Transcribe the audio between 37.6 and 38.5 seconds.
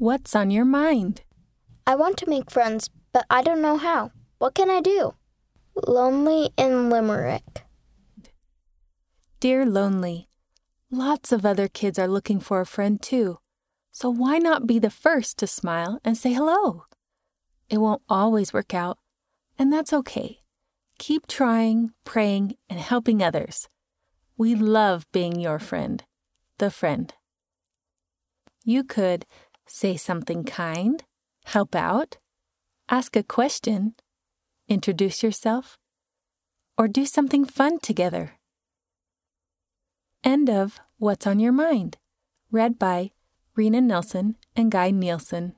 together.